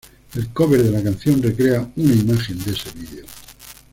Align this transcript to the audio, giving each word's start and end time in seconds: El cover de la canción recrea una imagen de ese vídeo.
El 0.33 0.49
cover 0.49 0.81
de 0.81 0.89
la 0.89 1.03
canción 1.03 1.43
recrea 1.43 1.87
una 1.95 2.13
imagen 2.15 2.57
de 2.65 2.71
ese 2.71 2.89
vídeo. 2.95 3.25